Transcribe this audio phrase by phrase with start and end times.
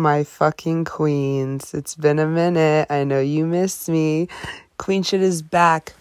[0.00, 1.74] my fucking queens.
[1.74, 2.86] It's been a minute.
[2.90, 4.28] I know you missed me.
[4.78, 5.92] Queen Shit is back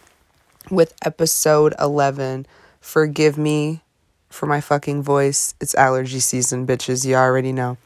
[0.71, 2.47] with episode 11.
[2.79, 3.81] Forgive me
[4.29, 5.53] for my fucking voice.
[5.59, 7.05] It's allergy season, bitches.
[7.05, 7.77] You already know.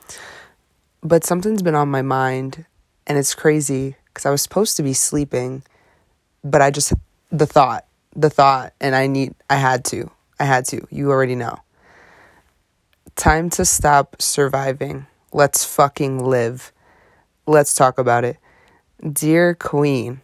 [1.02, 2.66] But something's been on my mind,
[3.08, 5.64] and it's crazy because I was supposed to be sleeping,
[6.44, 6.94] but I just,
[7.32, 7.86] the thought,
[8.16, 10.10] the thought, and I need, I had to.
[10.40, 10.88] I had to.
[10.92, 11.58] You already know.
[13.16, 15.08] Time to stop surviving.
[15.36, 16.72] Let's fucking live.
[17.48, 18.38] Let's talk about it.
[19.02, 20.22] Dear Queen,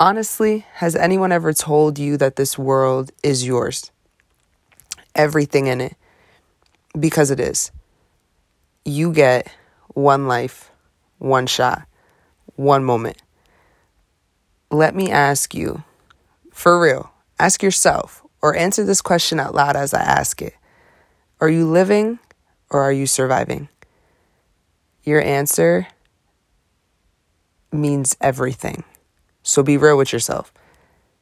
[0.00, 3.92] honestly, has anyone ever told you that this world is yours?
[5.14, 5.96] Everything in it.
[6.98, 7.72] Because it is.
[8.86, 9.52] You get
[9.88, 10.70] one life,
[11.18, 11.86] one shot,
[12.56, 13.22] one moment.
[14.70, 15.84] Let me ask you,
[16.52, 20.54] for real, ask yourself or answer this question out loud as I ask it.
[21.38, 22.18] Are you living
[22.70, 23.68] or are you surviving?
[25.04, 25.86] Your answer
[27.70, 28.84] means everything.
[29.42, 30.52] So be real with yourself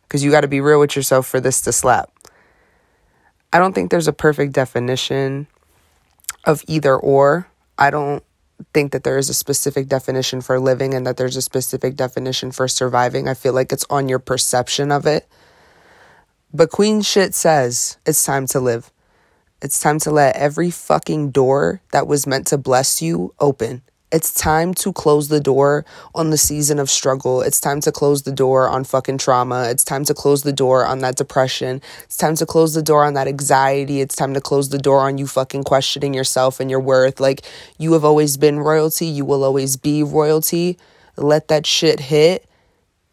[0.02, 2.11] because you got to be real with yourself for this to slap.
[3.52, 5.47] I don't think there's a perfect definition
[6.44, 7.48] of either or.
[7.77, 8.22] I don't
[8.72, 12.52] think that there is a specific definition for living and that there's a specific definition
[12.52, 13.28] for surviving.
[13.28, 15.27] I feel like it's on your perception of it.
[16.55, 18.92] But Queen Shit says it's time to live.
[19.62, 23.82] It's time to let every fucking door that was meant to bless you open.
[24.10, 25.84] It's time to close the door
[26.16, 27.42] on the season of struggle.
[27.42, 29.68] It's time to close the door on fucking trauma.
[29.70, 31.80] It's time to close the door on that depression.
[32.02, 34.00] It's time to close the door on that anxiety.
[34.00, 37.20] It's time to close the door on you fucking questioning yourself and your worth.
[37.20, 37.42] Like,
[37.78, 39.06] you have always been royalty.
[39.06, 40.77] You will always be royalty.
[41.16, 42.48] Let that shit hit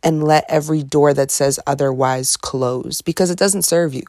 [0.02, 4.04] and let every door that says otherwise close because it doesn't serve you.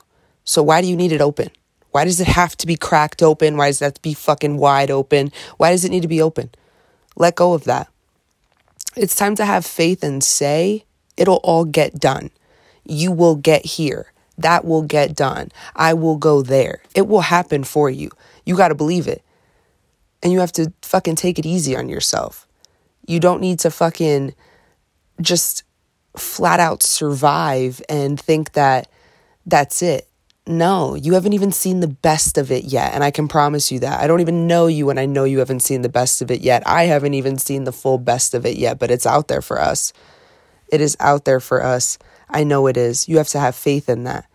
[0.44, 1.50] So, why do you need it open?
[1.90, 3.56] Why does it have to be cracked open?
[3.56, 5.32] Why does to be fucking wide open?
[5.56, 6.50] Why does it need to be open?
[7.16, 7.88] Let go of that.
[8.96, 10.84] It's time to have faith and say,
[11.16, 12.30] it'll all get done.
[12.84, 14.12] You will get here.
[14.38, 15.50] That will get done.
[15.76, 16.82] I will go there.
[16.94, 18.10] It will happen for you.
[18.44, 19.22] You got to believe it.
[20.22, 22.46] And you have to fucking take it easy on yourself.
[23.06, 24.34] You don't need to fucking
[25.20, 25.62] just
[26.16, 28.88] flat out survive and think that
[29.46, 30.08] that's it.
[30.46, 32.92] No, you haven't even seen the best of it yet.
[32.92, 34.00] And I can promise you that.
[34.00, 36.40] I don't even know you, and I know you haven't seen the best of it
[36.40, 36.62] yet.
[36.66, 39.60] I haven't even seen the full best of it yet, but it's out there for
[39.60, 39.92] us.
[40.68, 41.98] It is out there for us.
[42.28, 43.08] I know it is.
[43.08, 44.26] You have to have faith in that.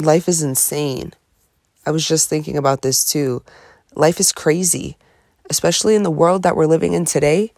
[0.00, 1.12] Life is insane.
[1.86, 3.42] I was just thinking about this too.
[3.94, 4.96] Life is crazy,
[5.48, 7.52] especially in the world that we're living in today.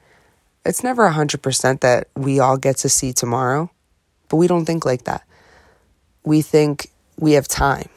[0.64, 3.70] It's never 100% that we all get to see tomorrow,
[4.28, 5.22] but we don't think like that.
[6.22, 7.88] We think we have time.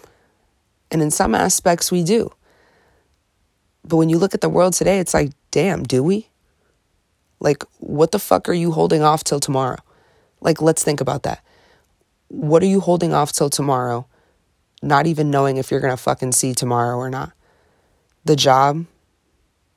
[0.91, 2.31] And in some aspects, we do.
[3.83, 6.27] But when you look at the world today, it's like, damn, do we?
[7.39, 9.79] Like, what the fuck are you holding off till tomorrow?
[10.39, 11.43] Like, let's think about that.
[12.27, 14.07] What are you holding off till tomorrow,
[14.81, 17.33] not even knowing if you're to fucking see tomorrow or not?
[18.25, 18.85] The job,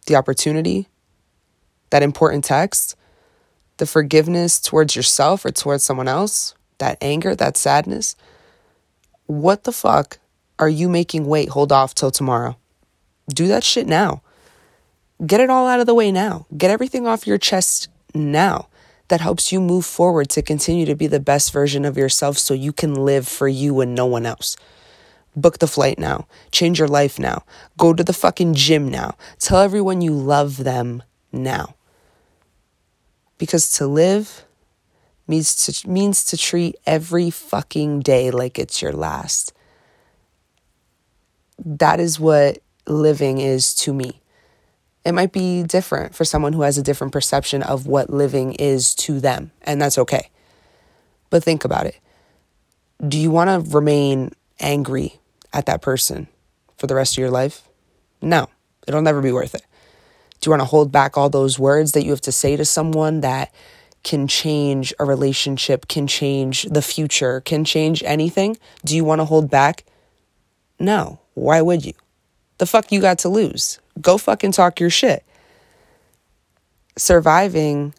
[0.06, 0.88] the opportunity,
[1.90, 2.96] that important text,
[3.78, 8.16] the forgiveness towards yourself or towards someone else, that anger, that sadness
[9.26, 10.18] what the fuck
[10.58, 12.56] are you making wait hold off till tomorrow?
[13.28, 14.22] Do that shit now.
[15.24, 16.46] Get it all out of the way now.
[16.56, 18.68] Get everything off your chest now
[19.08, 22.54] that helps you move forward to continue to be the best version of yourself so
[22.54, 24.56] you can live for you and no one else.
[25.34, 26.26] Book the flight now.
[26.50, 27.44] Change your life now.
[27.76, 29.16] Go to the fucking gym now.
[29.38, 31.74] Tell everyone you love them now.
[33.38, 34.45] Because to live
[35.26, 39.52] means to means to treat every fucking day like it's your last.
[41.64, 44.20] That is what living is to me.
[45.04, 48.94] It might be different for someone who has a different perception of what living is
[48.96, 50.30] to them, and that's okay.
[51.30, 51.98] But think about it.
[53.06, 55.20] Do you want to remain angry
[55.52, 56.28] at that person
[56.76, 57.68] for the rest of your life?
[58.20, 58.48] No,
[58.86, 59.64] it'll never be worth it.
[60.40, 62.64] Do you want to hold back all those words that you have to say to
[62.64, 63.52] someone that
[64.06, 68.56] can change a relationship, can change the future, can change anything.
[68.84, 69.84] Do you want to hold back?
[70.78, 71.18] No.
[71.34, 71.92] Why would you?
[72.58, 73.80] The fuck you got to lose?
[74.00, 75.24] Go fucking talk your shit.
[76.96, 77.94] Surviving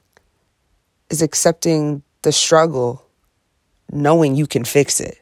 [1.10, 3.06] is accepting the struggle,
[3.92, 5.22] knowing you can fix it.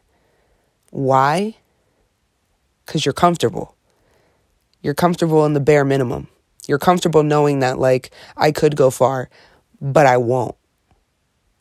[0.92, 1.56] Why?
[2.86, 3.76] Because you're comfortable.
[4.84, 6.28] You're comfortable in the bare minimum.
[6.68, 9.32] You're comfortable knowing that, like, I could go far,
[9.82, 10.56] but I won't.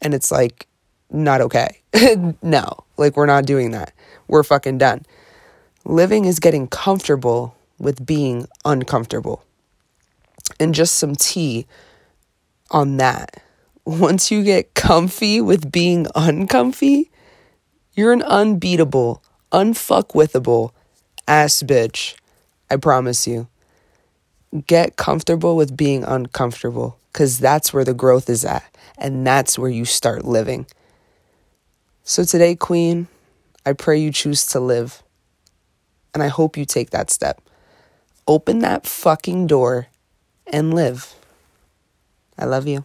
[0.04, 0.68] And it's like,
[1.10, 1.82] not okay.
[2.42, 3.92] no, like, we're not doing that.
[4.28, 5.04] We're fucking done.
[5.84, 9.44] Living is getting comfortable with being uncomfortable.
[10.60, 11.66] and just some tea
[12.70, 13.42] on that.
[13.84, 17.10] Once you get comfy with being uncomfy,
[17.94, 19.22] you're an unbeatable,
[19.52, 20.70] unfuckwithable
[21.28, 22.14] ass bitch.
[22.70, 23.48] I promise you.
[24.66, 28.64] Get comfortable with being uncomfortable because that's where the growth is at.
[28.96, 30.66] And that's where you start living.
[32.04, 33.08] So today, Queen,
[33.66, 35.02] I pray you choose to live.
[36.12, 37.40] And I hope you take that step.
[38.28, 39.88] Open that fucking door
[40.46, 41.14] and live.
[42.38, 42.84] I love you.